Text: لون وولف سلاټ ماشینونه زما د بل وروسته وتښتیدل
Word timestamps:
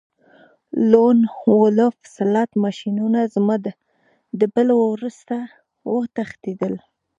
لون 0.91 1.17
وولف 1.51 1.95
سلاټ 2.17 2.49
ماشینونه 2.63 3.19
زما 3.35 3.55
د 4.39 4.41
بل 4.55 4.67
وروسته 4.91 5.35
وتښتیدل 5.93 6.73